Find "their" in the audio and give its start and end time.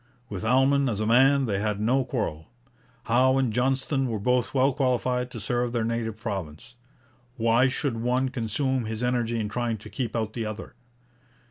5.73-5.85